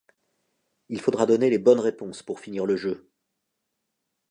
[0.89, 3.11] Il faudra donner les bonnes réponses pour finir le jeu.